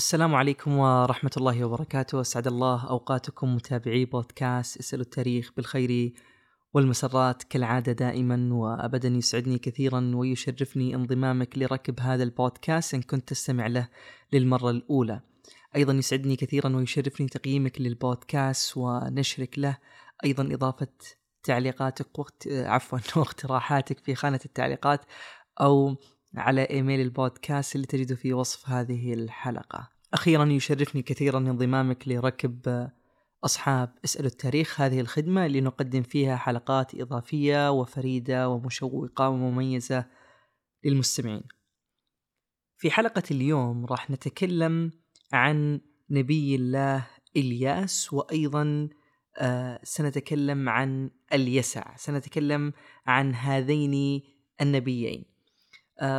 [0.00, 6.12] السلام عليكم ورحمة الله وبركاته، أسعد الله أوقاتكم متابعي بودكاست اسألوا التاريخ بالخير
[6.74, 13.88] والمسرات كالعادة دائما وأبدا يسعدني كثيرا ويشرفني انضمامك لركب هذا البودكاست إن كنت تستمع له
[14.32, 15.20] للمرة الأولى.
[15.76, 19.78] أيضا يسعدني كثيرا ويشرفني تقييمك للبودكاست ونشرك له،
[20.24, 20.88] أيضا إضافة
[21.42, 25.00] تعليقاتك وقت عفوا واقتراحاتك في خانة التعليقات
[25.60, 25.96] أو
[26.36, 29.90] على إيميل البودكاست اللي تجده في وصف هذه الحلقة.
[30.14, 32.88] أخيرا يشرفني كثيرا انضمامك لركب
[33.44, 40.06] أصحاب اسألوا التاريخ هذه الخدمة اللي نقدم فيها حلقات إضافية وفريدة ومشوقة ومميزة
[40.84, 41.42] للمستمعين.
[42.76, 44.90] في حلقة اليوم راح نتكلم
[45.32, 48.88] عن نبي الله إلياس وأيضا
[49.38, 52.72] آه سنتكلم عن اليسع سنتكلم
[53.06, 54.22] عن هذين
[54.60, 55.24] النبيين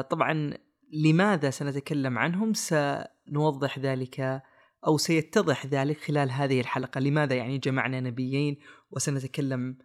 [0.09, 0.53] طبعا
[0.93, 4.41] لماذا سنتكلم عنهم؟ سنوضح ذلك
[4.87, 6.99] أو سيتضح ذلك خلال هذه الحلقة.
[6.99, 8.57] لماذا يعني جمعنا نبيين
[8.91, 9.77] وسنتكلم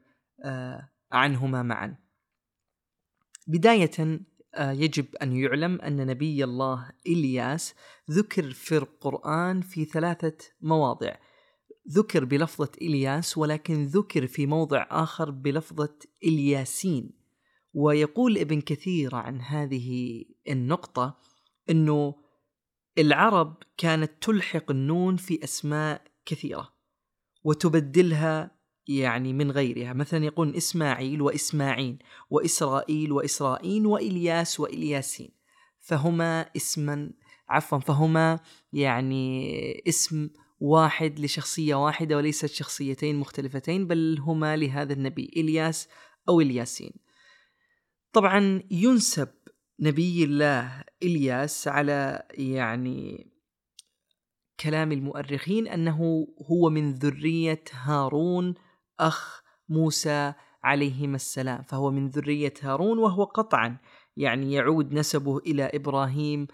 [0.44, 1.96] آه عنهما معا؟
[3.46, 4.20] بداية
[4.54, 7.74] آه يجب أن يعلم أن نبي الله إلياس
[8.10, 11.16] ذكر في القرآن في ثلاثة مواضع.
[11.90, 17.25] ذكر بلفظة إلياس ولكن ذكر في موضع آخر بلفظة إلياسين.
[17.76, 21.18] ويقول ابن كثير عن هذه النقطة
[21.70, 22.14] أنه
[22.98, 26.72] العرب كانت تلحق النون في أسماء كثيرة
[27.44, 28.56] وتبدلها
[28.88, 29.92] يعني من غيرها.
[29.92, 31.98] مثلا يقول إسماعيل وإسماعيل
[32.30, 35.30] وإسرائيل وإسرائيل وإلياس وإلياسين
[35.80, 37.10] فهما اسما
[37.48, 38.40] عفوا فهما
[38.72, 39.52] يعني
[39.88, 45.88] اسم واحد لشخصية واحدة وليست شخصيتين مختلفتين بل هما لهذا النبي إلياس
[46.28, 47.05] أو إلياسين.
[48.16, 49.28] طبعا ينسب
[49.80, 53.32] نبي الله إلياس على يعني
[54.60, 58.54] كلام المؤرخين أنه هو من ذرية هارون
[59.00, 61.62] أخ موسى عليهما السلام.
[61.62, 63.76] فهو من ذرية هارون وهو قطعا
[64.16, 66.46] يعني يعود نسبه إلى إبراهيم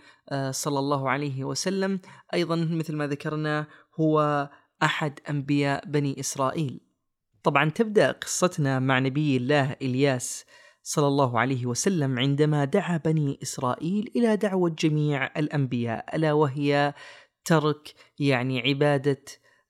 [0.51, 2.01] صلى الله عليه وسلم.
[2.35, 3.67] أيضا مثل ما ذكرنا
[4.01, 4.49] هو
[4.83, 6.81] أحد أنبياء بني إسرائيل.
[7.43, 10.45] طبعا تبدأ قصتنا مع نبي الله إلياس
[10.83, 16.95] صلى الله عليه وسلم عندما دعا بني إسرائيل إلى دعوة جميع الأنبياء ألا وهي
[17.45, 19.25] ترك يعني عبادة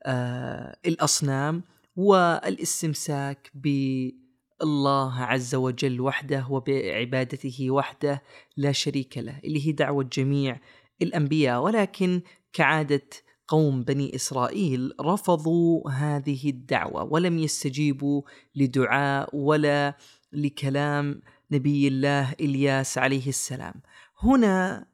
[0.07, 1.63] آه الأصنام
[1.97, 8.23] والاستمساك بالله عز وجل وحده وبعبادته وحده
[8.57, 10.61] لا شريك له اللي هي دعوة جميع
[11.03, 11.63] الأنبياء.
[11.63, 12.21] ولكن
[12.53, 13.09] كعادة
[13.49, 18.23] قوم بني إسرائيل رفضوا هذه الدعوة ولم يستجيبوا
[18.55, 19.97] لدعاء ولا
[20.33, 21.23] لكلام
[21.53, 23.75] نبي الله إلياس عليه السلام.
[24.23, 24.87] هنا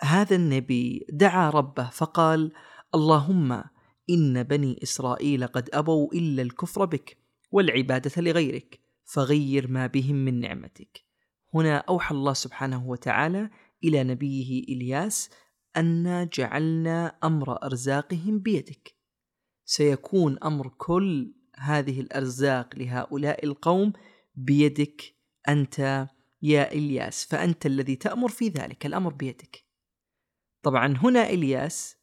[0.00, 2.52] هذا النبي دعا ربه فقال
[2.94, 3.64] اللهم
[4.10, 7.16] إن بني إسرائيل قد أبوا إلا الكفر بك
[7.52, 11.04] والعبادة لغيرك فغير ما بهم من نعمتك.
[11.54, 13.50] هنا أوحى الله سبحانه وتعالى
[13.84, 15.30] إلى نبيه إلياس
[15.76, 18.94] انا جعلنا أمر أرزاقهم بيدك.
[19.64, 23.92] سيكون أمر كل هذه الأرزاق لهؤلاء القوم
[24.38, 25.14] بيدك
[25.48, 26.08] أنت
[26.42, 29.64] يا إلياس فأنت الذي تأمر في ذلك الأمر بيدك.
[30.62, 31.96] طبعا هنا إلياس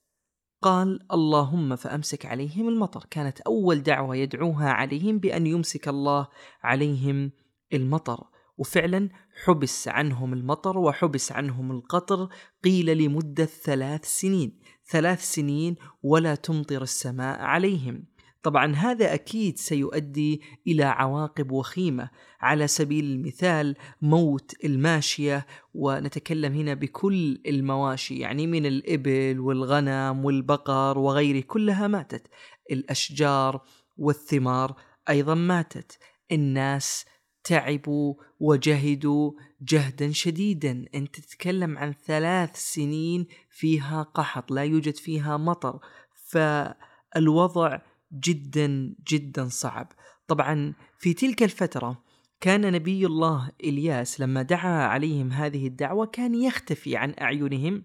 [0.62, 3.06] قال اللهم فأمسك عليهم المطر.
[3.12, 6.28] كانت أول دعوة يدعوها عليهم بأن يمسك الله
[6.64, 7.32] عليهم
[7.74, 8.24] المطر.
[8.58, 9.10] وفعلا
[9.46, 12.30] حبس عنهم المطر وحبس عنهم القطر
[12.64, 14.60] قيل لمدة ثلاث سنين.
[14.90, 18.15] ثلاث سنين ولا تمطر السماء عليهم.
[18.46, 22.10] طبعا هذا أكيد سيؤدي إلى عواقب وخيمة.
[22.42, 31.44] على سبيل المثال موت الماشية ونتكلم هنا بكل المواشي يعني من الإبل والغنم والبقر وغيره
[31.48, 32.28] كلها ماتت.
[32.72, 33.62] الأشجار
[33.98, 34.76] والثمار
[35.10, 36.00] أيضا ماتت.
[36.32, 37.06] الناس
[37.44, 39.32] تعبوا وجهدوا
[39.62, 40.86] جهدا شديدا.
[40.96, 45.80] انت تتكلم عن ثلاث سنين فيها قحط لا يوجد فيها مطر.
[46.26, 47.80] فالوضع
[48.14, 49.92] جدا جدا صعب.
[50.28, 52.04] طبعا في تلك الفترة
[52.42, 57.84] كان نبي الله إلياس لما دعا عليهم هذه الدعوة كان يختفي عن أعينهم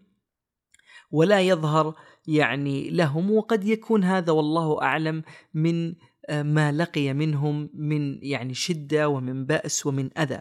[1.10, 1.94] ولا يظهر
[2.26, 5.22] يعني لهم وقد يكون هذا والله أعلم
[5.54, 5.94] من
[6.30, 10.40] ما لقي منهم من يعني شدة ومن بأس ومن أذى.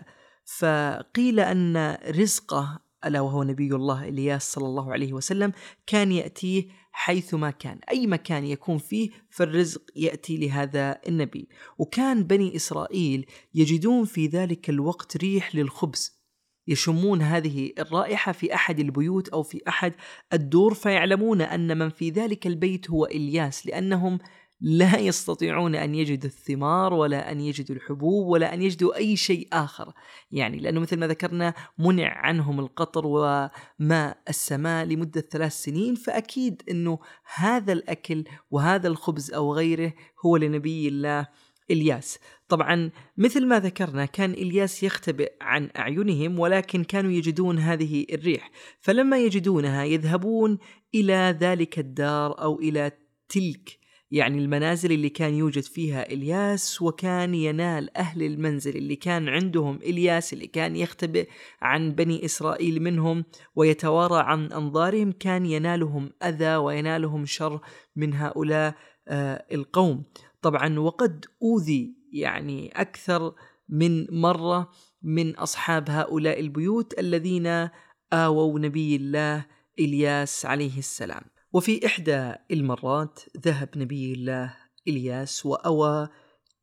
[0.58, 5.52] فقيل أن رزقه ألا وهو نبي الله إلياس صلى الله عليه وسلم
[5.88, 7.80] كان يأتيه حيثما كان.
[7.92, 11.50] أي مكان يكون فيه فالرزق يأتي لهذا النبي.
[11.78, 16.20] وكان بني إسرائيل يجدون في ذلك الوقت ريح للخبز.
[16.68, 19.94] يشمون هذه الرائحة في أحد البيوت أو في أحد
[20.34, 24.20] الدور فيعلمون أن من في ذلك البيت هو إلياس لأنهم
[24.62, 29.94] لا يستطيعون أن يجدوا الثمار ولا أن يجدوا الحبوب ولا أن يجدوا أي شيء آخر.
[30.32, 37.00] يعني لأنه مثل ما ذكرنا منع عنهم القطر وماء السماء لمدة ثلاث سنين فأكيد إنه
[37.36, 39.94] هذا الأكل وهذا الخبز أو غيره
[40.26, 41.28] هو لنبي الله
[41.72, 42.20] إلياس.
[42.50, 48.52] طبعا مثل ما ذكرنا كان إلياس يختبئ عن أعينهم ولكن كانوا يجدون هذه الريح.
[48.80, 50.58] فلما يجدونها يذهبون
[50.96, 52.92] إلى ذلك الدار أو إلى
[53.30, 53.80] تلك
[54.12, 60.34] يعني المنازل اللي كان يوجد فيها إلياس وكان ينال أهل المنزل اللي كان عندهم إلياس
[60.34, 61.30] اللي كان يختبئ
[61.62, 63.26] عن بني إسرائيل منهم
[63.56, 67.60] ويتوارى عن أنظارهم كان ينالهم أذى وينالهم شر
[67.96, 68.76] من هؤلاء
[69.08, 70.04] آه القوم.
[70.42, 73.34] طبعا وقد أوذي يعني أكثر
[73.70, 74.72] من مرة
[75.02, 77.70] من أصحاب هؤلاء البيوت الذين
[78.14, 79.46] آووا نبي الله
[79.80, 81.39] إلياس عليه السلام.
[81.54, 84.56] وفي إحدى المرات ذهب نبي الله
[84.88, 86.10] إلياس وأوى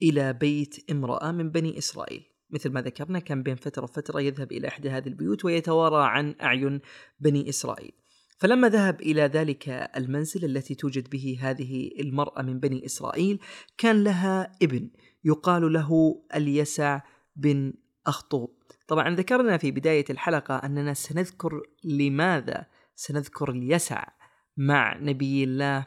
[0.02, 2.24] إلى بيت امرأة من بني إسرائيل.
[2.50, 6.80] مثل ما ذكرنا كان بين فترة وفترة يذهب إلى إحدى هذه البيوت ويتوارى عن أعين
[7.20, 7.92] بني إسرائيل.
[8.38, 13.38] فلما ذهب إلى ذلك المنزل التي توجد به هذه المرأة من بني إسرائيل
[13.78, 14.90] كان لها ابن
[15.24, 17.00] يقال له اليسع
[17.36, 17.74] بن
[18.06, 18.56] أخطوب.
[18.88, 24.15] طبعا ذكرنا في بداية الحلقة أننا سنذكر لماذا سنذكر اليسع.
[24.56, 25.86] مع نبي الله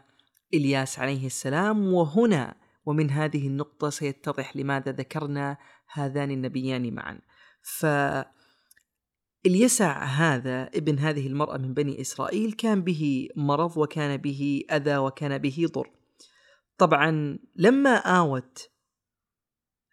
[0.53, 2.55] إلياس عليه السلام وهنا
[2.85, 5.57] ومن هذه النقطة سيتضح لماذا ذكرنا
[5.93, 7.19] هذان النبيان معا.
[7.61, 7.85] ف
[9.45, 15.37] اليسع هذا ابن هذه المرأة من بني إسرائيل كان به مرض وكان به أذى وكان
[15.37, 15.91] به ضر.
[16.77, 18.69] طبعا لما آوت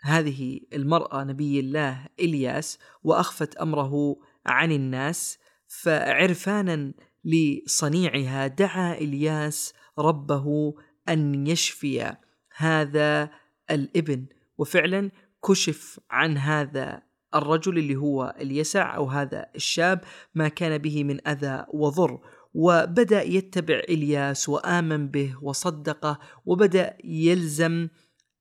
[0.03, 6.95] هذه المرأة نبي الله إلياس وأخفت أمره عن الناس فعرفانا
[7.27, 10.75] لصنيعها دعا إلياس ربه
[11.09, 12.17] أن يشفي
[12.57, 13.31] هذا
[13.71, 14.27] الإبن.
[14.59, 15.11] وفعلا
[15.49, 17.03] كشف عن هذا
[17.35, 20.01] الرجل اللي هو اليسع أو هذا الشاب
[20.35, 22.21] ما كان به من أذى وضر.
[22.55, 27.89] وبدأ يتبع إلياس وآمن به وصدقه وبدأ يلزم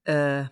[0.08, 0.50] آه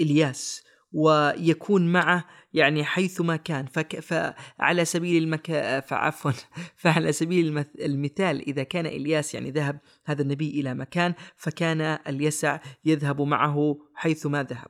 [0.00, 0.62] إلياس.
[0.92, 3.66] ويكون معه يعني حيثما كان.
[3.66, 6.32] فك فعلى سبيل المكا فعفوا
[6.76, 13.22] فعلى سبيل المثال إذا كان إلياس يعني ذهب هذا النبي إلى مكان فكان اليسع يذهب
[13.22, 14.68] معه حيثما ذهب.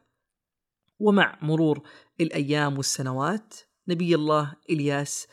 [0.99, 1.83] ومع مرور
[2.21, 3.55] الأيام والسنوات
[3.89, 5.29] نبي الله إلياس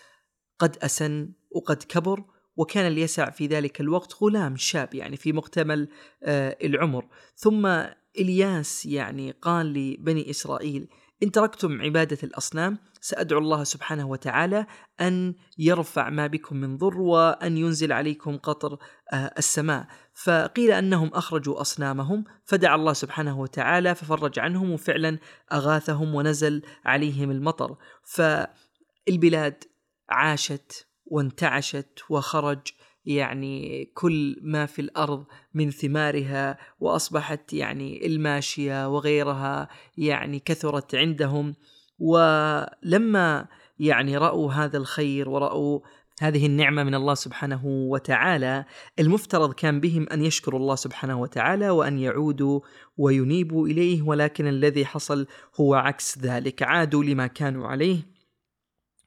[0.59, 2.23] قد أسن وقد كبر
[2.57, 5.89] وكان اليسع في ذلك الوقت غلام شاب يعني في مكتمل
[6.23, 7.07] آه، العمر.
[7.35, 7.67] ثم
[8.17, 10.87] إلياس يعني قال لبني إسرائيل
[11.23, 14.65] إن تركتم عبادة الأصنام سأدعو الله سبحانه وتعالى
[15.01, 18.77] أن يرفع ما بكم من ضر وأن ينزل عليكم قطر
[19.13, 19.87] آه، السماء.
[20.13, 25.19] فقيل أنهم أخرجوا أصنامهم فدعا الله سبحانه وتعالى ففرج عنهم وفعلا
[25.53, 27.77] أغاثهم ونزل عليهم المطر.
[28.03, 29.63] فالبلاد
[30.09, 32.59] عاشت وانتعشت وخرج
[33.05, 41.55] يعني كل ما في الأرض من ثمارها وأصبحت يعني الماشية وغيرها يعني كثرت عندهم.
[41.99, 43.47] ولما
[43.79, 45.79] يعني رأوا هذا الخير ورأوا
[46.21, 48.65] هذه النعمة من الله سبحانه وتعالى
[48.99, 52.59] المفترض كان بهم أن يشكروا الله سبحانه وتعالى وأن يعودوا
[52.97, 55.27] وينيبوا إليه ولكن الذي حصل
[55.59, 56.63] هو عكس ذلك.
[56.63, 58.14] عادوا لما كانوا عليه.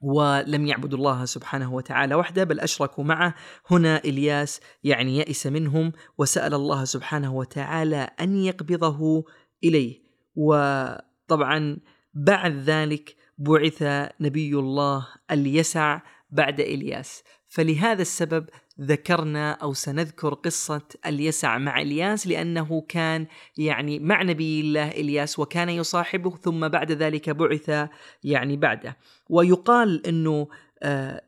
[0.00, 3.34] ولم يعبدوا الله سبحانه وتعالى وحده بل أشركوا معه.
[3.70, 9.24] هنا إلياس يعني يئس منهم وسأل الله سبحانه وتعالى أن يقبضه
[9.64, 10.02] إليه.
[10.34, 11.78] وطبعا
[12.14, 13.82] بعد ذلك بعث
[14.20, 16.00] نبي الله اليسع
[16.30, 17.22] بعد إلياس.
[17.48, 18.48] فلهذا السبب
[18.80, 25.68] ذكرنا أو سنذكر قصة اليسع مع إلياس لأنه كان يعني مع نبي الله إلياس وكان
[25.68, 27.88] يصاحبه ثم بعد ذلك بعث
[28.24, 28.96] يعني بعده.
[29.28, 30.48] ويقال إنه
[30.82, 31.22] آه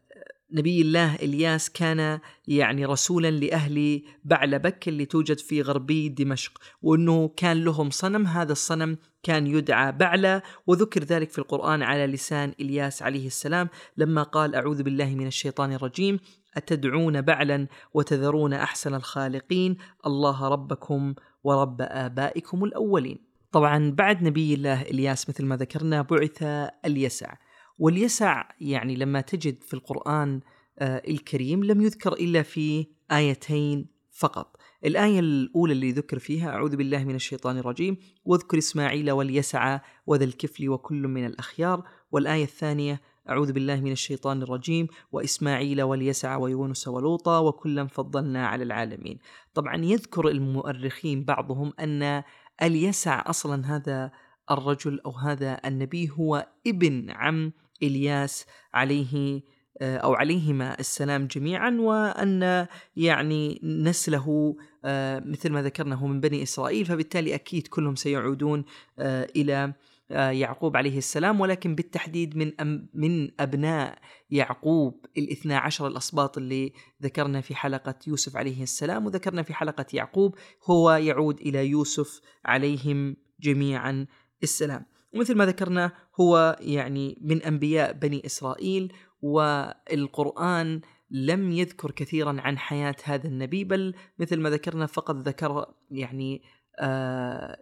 [0.53, 7.65] نبي الله إلياس كان يعني رسولا لأهل بعلبك اللي توجد في غربي دمشق وإنه كان
[7.65, 13.27] لهم صنم هذا الصنم كان يدعى بعلى وذكر ذلك في القرآن على لسان إلياس عليه
[13.27, 16.19] السلام لما قال أعوذ بالله من الشيطان الرجيم
[16.57, 19.77] أتدعون بعلا وتذرون أحسن الخالقين؟
[20.07, 21.15] الله ربكم
[21.45, 23.19] ورب آبائكم الأولين.
[23.53, 26.43] طبعا بعد نبي الله إلياس مثل ما ذكرنا بعث
[26.85, 27.35] اليسع.
[27.79, 30.41] واليسع يعني لما تجد في القرآن
[30.79, 34.57] آه، الكريم لم يذكر إلا في آيتين فقط.
[34.85, 40.69] الآية الأولى اللي ذكر فيها أعوذ بالله من الشيطان الرجيم واذكر إسماعيل واليسع وذا الكفل
[40.69, 41.85] وكل من الأخيار.
[42.13, 49.19] والآية الثانية أعوذ بالله من الشيطان الرجيم وإسماعيل واليسع ويونس ولوطا وكلا فضلنا على العالمين.
[49.55, 52.23] طبعا يذكر المؤرخين بعضهم أن
[52.63, 54.11] اليسع أصلا هذا
[54.51, 59.43] الرجل أو هذا النبي هو ابن عم إلياس عليه
[59.83, 66.43] آه، أو عليهما السلام جميعا وأن يعني نسله آه، مثل ما ذكرنا هو من بني
[66.43, 68.65] إسرائيل فبالتالي أكيد كلهم سيعودون
[68.99, 69.73] آه، إلى
[70.11, 72.53] يعقوب عليه السلام ولكن بالتحديد من
[72.95, 73.99] من أبناء
[74.31, 80.35] يعقوب الاثنا عشر الاسباط اللي ذكرنا في حلقة يوسف عليه السلام وذكرنا في حلقة يعقوب
[80.71, 84.07] هو يعود إلى يوسف عليهم جميعا
[84.43, 84.87] السلام.
[85.15, 92.97] ومثل ما ذكرنا هو يعني من أنبياء بني إسرائيل والقرآن لم يذكر كثيرا عن حياة
[93.05, 96.60] هذا النبي بل مثل ما ذكرنا فقط ذكر يعني آه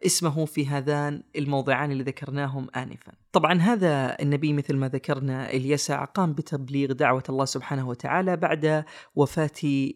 [0.06, 3.12] اسمه في هذان الموضعان اللي ذكرناهم آنفا.
[3.32, 8.84] طبعا هذا النبي مثل ما ذكرنا اليسع قام بتبليغ دعوة الله سبحانه وتعالى بعد
[9.16, 9.50] وفاة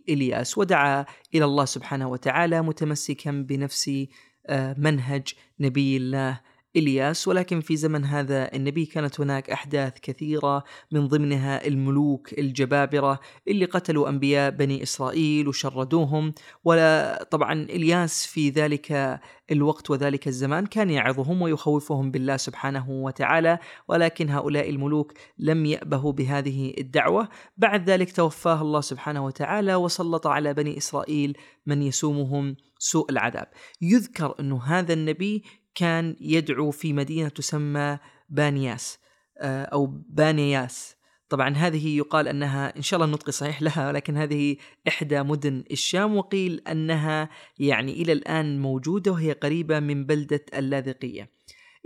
[0.08, 4.06] إلياس ودعا إلى الله سبحانه وتعالى متمسكا بنفس
[4.46, 6.40] آه منهج نبي الله
[6.76, 13.64] إلياس ولكن في زمن هذا النبي كانت هناك أحداث كثيرة من ضمنها الملوك الجبابرة اللي
[13.64, 16.34] قتلوا أنبياء بني إسرائيل وشردوهم.
[16.64, 24.30] ولا طبعا إلياس في ذلك الوقت وذلك الزمان كان يعظهم ويخوفهم بالله سبحانه وتعالى ولكن
[24.30, 27.28] هؤلاء الملوك لم يأبهوا بهذه الدعوة.
[27.56, 31.36] بعد ذلك توفاه الله سبحانه وتعالى وسلط على بني إسرائيل
[31.66, 33.46] من يسومهم سوء العذاب.
[33.82, 37.98] يذكر أن هذا النبي كان يدعو في مدينة تسمى
[38.28, 38.98] بانياس
[39.38, 40.96] آه، أو بانياس.
[41.28, 44.56] طبعا هذه يقال أنها إن شاء الله النطق صحيح لها ولكن هذه
[44.88, 51.30] إحدى مدن الشام وقيل أنها يعني إلى الآن موجودة وهي قريبة من بلدة اللاذقية.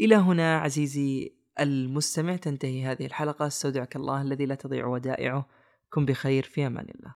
[0.01, 3.47] إلى هنا عزيزي المستمع تنتهي هذه الحلقة.
[3.47, 5.49] أستودعك الله الذي لا تضيع ودائعه.
[5.91, 7.05] كن بخير في أمان الله.